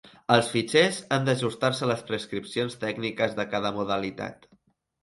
[0.35, 4.53] Els fitxers han d'ajustar-se a les prescripcions tècniques de cada modalitat.